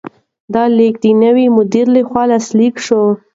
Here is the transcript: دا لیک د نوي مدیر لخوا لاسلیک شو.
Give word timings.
دا 0.53 0.63
لیک 0.77 0.95
د 1.03 1.05
نوي 1.23 1.45
مدیر 1.57 1.85
لخوا 1.95 2.23
لاسلیک 2.31 2.75
شو. 2.85 3.03